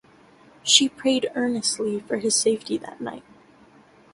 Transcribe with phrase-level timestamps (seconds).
[0.63, 3.21] She prayed earnestly for his safety that night.